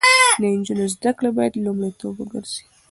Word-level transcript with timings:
د 0.41 0.43
نجونو 0.53 0.85
زده 0.93 1.11
کړې 1.17 1.29
باید 1.37 1.53
لومړیتوب 1.65 2.13
وګرځي. 2.17 2.63